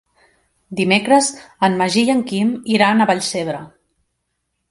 [0.79, 1.27] Dimecres
[1.67, 3.63] en Magí i en Quim iran a Vallcebre.